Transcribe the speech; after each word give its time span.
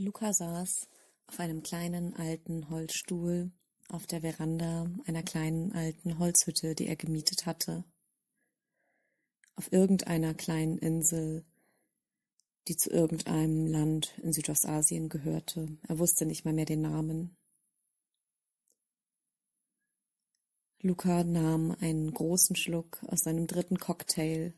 Luca 0.00 0.32
saß 0.32 0.88
auf 1.26 1.40
einem 1.40 1.62
kleinen 1.62 2.16
alten 2.16 2.70
Holzstuhl 2.70 3.52
auf 3.90 4.06
der 4.06 4.22
Veranda 4.22 4.90
einer 5.04 5.22
kleinen 5.22 5.72
alten 5.72 6.18
Holzhütte, 6.18 6.74
die 6.74 6.86
er 6.86 6.96
gemietet 6.96 7.44
hatte. 7.44 7.84
Auf 9.56 9.70
irgendeiner 9.72 10.32
kleinen 10.32 10.78
Insel, 10.78 11.44
die 12.66 12.76
zu 12.76 12.88
irgendeinem 12.88 13.66
Land 13.66 14.16
in 14.22 14.32
Südostasien 14.32 15.10
gehörte. 15.10 15.76
Er 15.86 15.98
wusste 15.98 16.24
nicht 16.24 16.46
mal 16.46 16.54
mehr 16.54 16.64
den 16.64 16.80
Namen. 16.80 17.36
Luca 20.80 21.24
nahm 21.24 21.76
einen 21.78 22.10
großen 22.14 22.56
Schluck 22.56 23.02
aus 23.08 23.20
seinem 23.20 23.46
dritten 23.46 23.78
Cocktail. 23.78 24.54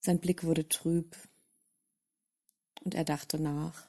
Sein 0.00 0.20
Blick 0.20 0.44
wurde 0.44 0.68
trüb 0.68 1.16
und 2.84 2.94
er 2.94 3.04
dachte 3.04 3.38
nach. 3.38 3.88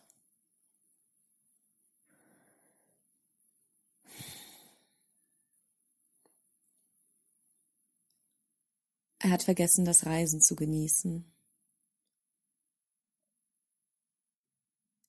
Er 9.20 9.32
hat 9.32 9.44
vergessen, 9.44 9.84
das 9.84 10.06
Reisen 10.06 10.42
zu 10.42 10.56
genießen. 10.56 11.26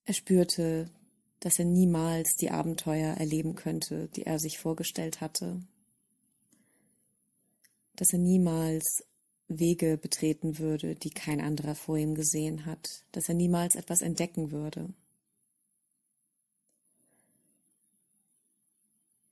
Er 0.04 0.14
spürte, 0.14 0.90
dass 1.38 1.58
er 1.58 1.64
niemals 1.64 2.34
die 2.34 2.50
Abenteuer 2.50 3.14
erleben 3.14 3.54
könnte, 3.54 4.08
die 4.08 4.26
er 4.26 4.40
sich 4.40 4.58
vorgestellt 4.58 5.20
hatte, 5.20 5.60
dass 7.94 8.12
er 8.12 8.18
niemals 8.18 9.04
Wege 9.50 9.98
betreten 9.98 10.58
würde, 10.58 10.94
die 10.94 11.10
kein 11.10 11.40
anderer 11.40 11.74
vor 11.74 11.98
ihm 11.98 12.14
gesehen 12.14 12.66
hat, 12.66 13.04
dass 13.12 13.28
er 13.28 13.34
niemals 13.34 13.74
etwas 13.74 14.00
entdecken 14.00 14.52
würde. 14.52 14.94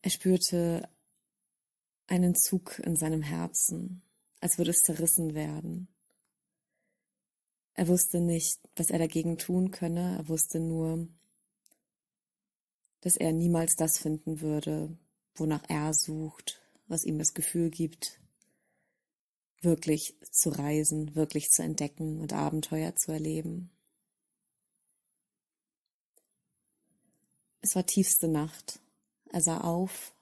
Er 0.02 0.10
spürte 0.10 0.88
einen 2.08 2.34
Zug 2.34 2.80
in 2.80 2.96
seinem 2.96 3.22
Herzen, 3.22 4.02
als 4.40 4.58
würde 4.58 4.70
es 4.72 4.80
zerrissen 4.80 5.34
werden. 5.34 5.88
Er 7.74 7.86
wusste 7.86 8.20
nicht, 8.20 8.58
was 8.74 8.90
er 8.90 8.98
dagegen 8.98 9.38
tun 9.38 9.70
könne, 9.70 10.16
er 10.18 10.28
wusste 10.28 10.58
nur, 10.58 11.06
dass 13.02 13.16
er 13.16 13.32
niemals 13.32 13.76
das 13.76 13.98
finden 13.98 14.40
würde, 14.40 14.98
wonach 15.36 15.62
er 15.68 15.94
sucht, 15.94 16.60
was 16.88 17.04
ihm 17.04 17.18
das 17.18 17.34
Gefühl 17.34 17.70
gibt, 17.70 18.20
wirklich 19.60 20.14
zu 20.30 20.50
reisen, 20.50 21.14
wirklich 21.14 21.50
zu 21.50 21.62
entdecken 21.62 22.20
und 22.20 22.32
Abenteuer 22.32 22.94
zu 22.96 23.12
erleben. 23.12 23.70
Es 27.60 27.74
war 27.74 27.84
tiefste 27.84 28.28
Nacht. 28.28 28.80
Er 29.30 29.40
sah 29.40 29.60
auf 29.60 30.14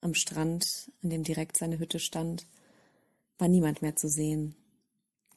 am 0.00 0.14
Strand, 0.14 0.92
an 1.02 1.10
dem 1.10 1.22
direkt 1.22 1.56
seine 1.56 1.78
Hütte 1.78 1.98
stand, 1.98 2.46
war 3.38 3.48
niemand 3.48 3.80
mehr 3.80 3.96
zu 3.96 4.08
sehen. 4.08 4.54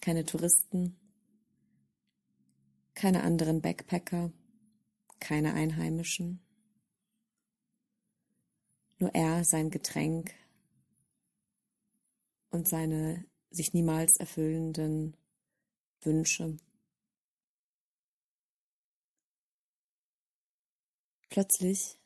Keine 0.01 0.25
Touristen, 0.25 0.97
keine 2.93 3.23
anderen 3.23 3.61
Backpacker, 3.61 4.31
keine 5.19 5.53
Einheimischen. 5.53 6.41
Nur 8.99 9.13
er, 9.13 9.45
sein 9.45 9.69
Getränk 9.69 10.33
und 12.49 12.67
seine 12.67 13.25
sich 13.49 13.73
niemals 13.73 14.17
erfüllenden 14.17 15.15
Wünsche. 16.01 16.57
Plötzlich 21.29 21.99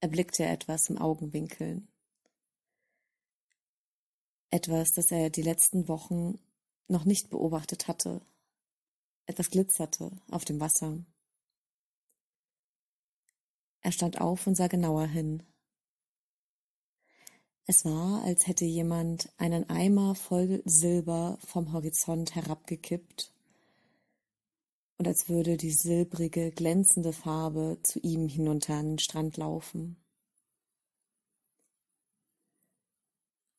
erblickte 0.00 0.44
er 0.44 0.52
etwas 0.52 0.88
im 0.88 0.98
Augenwinkel. 0.98 1.86
Etwas, 4.50 4.92
das 4.92 5.10
er 5.10 5.30
die 5.30 5.42
letzten 5.42 5.88
Wochen 5.88 6.38
noch 6.88 7.04
nicht 7.04 7.30
beobachtet 7.30 7.88
hatte. 7.88 8.20
Etwas 9.26 9.50
glitzerte 9.50 10.10
auf 10.30 10.44
dem 10.44 10.60
Wasser. 10.60 11.04
Er 13.80 13.92
stand 13.92 14.20
auf 14.20 14.46
und 14.46 14.56
sah 14.56 14.68
genauer 14.68 15.06
hin. 15.06 15.42
Es 17.68 17.84
war, 17.84 18.22
als 18.22 18.46
hätte 18.46 18.64
jemand 18.64 19.32
einen 19.38 19.68
Eimer 19.68 20.14
voll 20.14 20.62
Silber 20.64 21.36
vom 21.44 21.72
Horizont 21.72 22.36
herabgekippt 22.36 23.32
und 24.98 25.08
als 25.08 25.28
würde 25.28 25.56
die 25.56 25.72
silbrige, 25.72 26.52
glänzende 26.52 27.12
Farbe 27.12 27.78
zu 27.82 27.98
ihm 27.98 28.28
hinunter 28.28 28.74
an 28.74 28.90
den 28.90 28.98
Strand 29.00 29.36
laufen. 29.36 29.96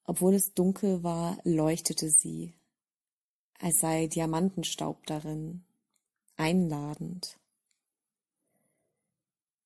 Obwohl 0.06 0.36
es 0.36 0.54
dunkel 0.54 1.04
war, 1.04 1.38
leuchtete 1.44 2.10
sie, 2.10 2.54
als 3.60 3.82
sei 3.82 4.08
Diamantenstaub 4.08 5.06
darin, 5.06 5.66
einladend. 6.38 7.38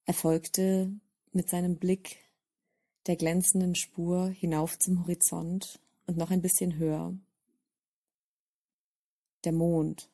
Er 0.05 0.15
folgte 0.15 0.99
mit 1.31 1.47
seinem 1.47 1.77
Blick 1.77 2.17
der 3.07 3.15
glänzenden 3.15 3.75
Spur 3.75 4.27
hinauf 4.27 4.77
zum 4.77 5.01
Horizont 5.01 5.79
und 6.05 6.17
noch 6.17 6.31
ein 6.31 6.41
bisschen 6.41 6.77
höher. 6.77 7.17
Der 9.43 9.51
Mond, 9.51 10.11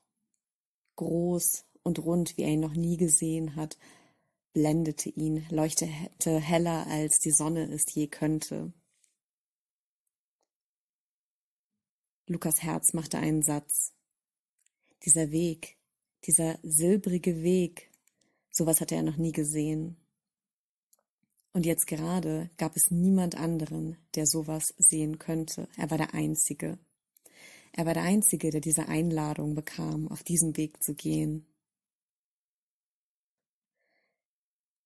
groß 0.95 1.65
und 1.83 1.99
rund, 1.99 2.37
wie 2.37 2.43
er 2.43 2.49
ihn 2.49 2.61
noch 2.61 2.73
nie 2.73 2.97
gesehen 2.97 3.55
hat, 3.55 3.77
blendete 4.53 5.09
ihn, 5.09 5.45
leuchtete 5.49 6.39
heller, 6.39 6.87
als 6.87 7.19
die 7.19 7.31
Sonne 7.31 7.71
es 7.71 7.85
je 7.93 8.07
könnte. 8.07 8.71
Lukas 12.25 12.61
Herz 12.61 12.93
machte 12.93 13.17
einen 13.19 13.41
Satz. 13.41 13.93
Dieser 15.05 15.31
Weg, 15.31 15.77
dieser 16.25 16.59
silbrige 16.63 17.41
Weg, 17.41 17.89
sowas 18.49 18.81
hatte 18.81 18.95
er 18.95 19.03
noch 19.03 19.17
nie 19.17 19.31
gesehen. 19.31 19.97
Und 21.57 21.65
jetzt 21.65 21.87
gerade 21.87 22.51
gab 22.57 22.75
es 22.75 22.91
niemand 22.91 23.33
anderen, 23.33 23.97
der 24.13 24.27
sowas 24.27 24.75
sehen 24.77 25.17
könnte. 25.17 25.67
Er 25.75 25.89
war 25.89 25.97
der 25.97 26.13
Einzige. 26.13 26.77
Er 27.71 27.87
war 27.87 27.95
der 27.95 28.03
Einzige, 28.03 28.51
der 28.51 28.61
diese 28.61 28.87
Einladung 28.87 29.55
bekam, 29.55 30.07
auf 30.09 30.21
diesen 30.21 30.55
Weg 30.55 30.83
zu 30.83 30.93
gehen. 30.93 31.47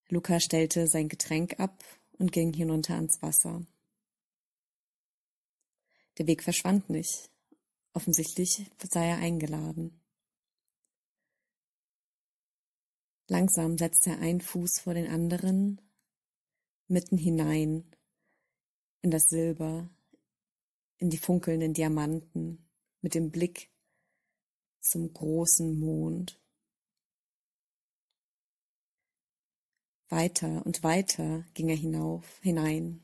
Luca 0.08 0.40
stellte 0.40 0.88
sein 0.88 1.09
Getränk 1.09 1.59
ab 1.59 1.84
und 2.14 2.32
ging 2.32 2.54
hinunter 2.54 2.96
ans 2.96 3.22
Wasser. 3.22 3.66
Der 6.20 6.28
Weg 6.28 6.42
verschwand 6.42 6.90
nicht. 6.90 7.30
Offensichtlich 7.92 8.72
sei 8.82 9.09
er 9.09 9.18
eingeladen. 9.18 10.00
Langsam 13.28 13.78
setzte 13.78 14.12
er 14.12 14.20
einen 14.20 14.40
Fuß 14.40 14.80
vor 14.80 14.94
den 14.94 15.09
anderen 15.09 15.82
mitten 16.91 17.18
hinein 17.18 17.90
in 19.02 19.12
das 19.12 19.29
Silber, 19.29 19.90
in 20.97 21.09
die 21.09 21.18
funkelnden 21.18 21.74
Diamanten, 21.74 22.69
mit 23.02 23.16
dem 23.16 23.31
Blick 23.31 23.72
zum 24.81 25.12
großen 25.12 25.79
Mond. 25.79 26.40
Weiter 30.09 30.66
und 30.66 30.84
weiter 30.84 31.46
ging 31.53 31.69
er 31.69 31.75
hinauf, 31.75 32.40
hinein 32.41 33.02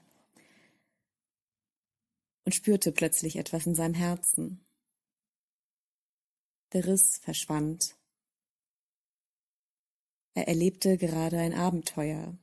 und 2.44 2.54
spürte 2.54 2.92
plötzlich 2.92 3.38
etwas 3.38 3.66
in 3.66 3.75
seinem 3.75 3.94
Herzen. 3.94 4.66
Der 6.74 6.86
Riss 6.86 7.18
verschwand. 7.18 7.98
Er 10.34 10.48
erlebte 10.48 10.98
gerade 10.98 11.39
ein 11.39 11.54
Abenteuer, 11.54 12.38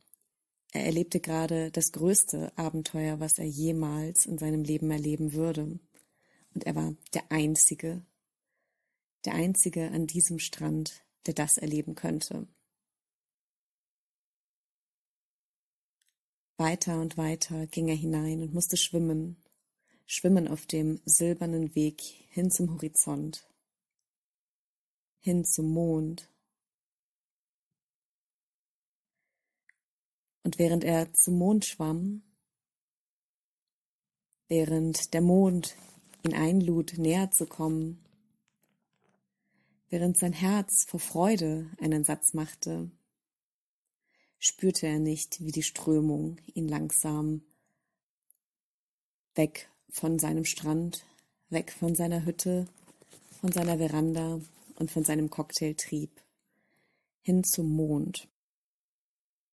er 0.74 0.84
erlebte 0.86 1.20
gerade 1.20 1.70
das 1.70 1.92
größte 1.92 2.52
Abenteuer, 2.58 3.20
was 3.20 3.38
er 3.38 3.46
jemals 3.46 4.26
in 4.26 4.38
seinem 4.38 4.64
Leben 4.64 4.90
erleben 4.90 5.32
würde. 5.32 5.78
Und 6.52 6.64
er 6.66 6.74
war 6.74 6.96
der 7.14 7.30
Einzige, 7.30 8.04
der 9.24 9.34
Einzige 9.34 9.92
an 9.92 10.08
diesem 10.08 10.40
Strand, 10.40 11.04
der 11.26 11.34
das 11.34 11.58
erleben 11.58 11.94
könnte. 11.94 12.48
Weiter 16.56 17.00
und 17.00 17.16
weiter 17.16 17.68
ging 17.68 17.88
er 17.88 17.96
hinein 17.96 18.42
und 18.42 18.52
musste 18.52 18.76
schwimmen, 18.76 19.36
schwimmen 20.06 20.48
auf 20.48 20.66
dem 20.66 21.00
silbernen 21.04 21.76
Weg 21.76 22.00
hin 22.00 22.50
zum 22.50 22.72
Horizont, 22.72 23.48
hin 25.20 25.44
zum 25.44 25.70
Mond, 25.70 26.28
Und 30.44 30.58
während 30.58 30.84
er 30.84 31.12
zum 31.14 31.38
Mond 31.38 31.64
schwamm, 31.64 32.22
während 34.46 35.12
der 35.14 35.22
Mond 35.22 35.74
ihn 36.22 36.34
einlud, 36.34 36.96
näher 36.98 37.30
zu 37.30 37.46
kommen, 37.46 38.04
während 39.88 40.18
sein 40.18 40.32
Herz 40.32 40.84
vor 40.86 41.00
Freude 41.00 41.70
einen 41.80 42.04
Satz 42.04 42.34
machte, 42.34 42.90
spürte 44.38 44.86
er 44.86 44.98
nicht, 44.98 45.40
wie 45.40 45.50
die 45.50 45.62
Strömung 45.62 46.38
ihn 46.54 46.68
langsam 46.68 47.42
weg 49.34 49.70
von 49.88 50.18
seinem 50.18 50.44
Strand, 50.44 51.06
weg 51.48 51.72
von 51.72 51.94
seiner 51.94 52.26
Hütte, 52.26 52.66
von 53.40 53.50
seiner 53.50 53.78
Veranda 53.78 54.40
und 54.74 54.90
von 54.90 55.04
seinem 55.04 55.30
Cocktail 55.30 55.74
trieb, 55.74 56.20
hin 57.22 57.44
zum 57.44 57.74
Mond, 57.74 58.28